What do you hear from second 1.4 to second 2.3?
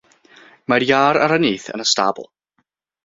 nyth yn y stabl.